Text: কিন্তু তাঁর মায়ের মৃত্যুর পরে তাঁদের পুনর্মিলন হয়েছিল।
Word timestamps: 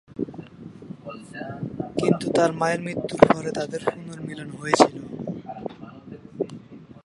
কিন্তু 1.99 2.25
তাঁর 2.35 2.51
মায়ের 2.59 2.81
মৃত্যুর 2.85 3.21
পরে 3.31 3.49
তাঁদের 3.57 3.81
পুনর্মিলন 3.91 4.49
হয়েছিল। 4.59 4.97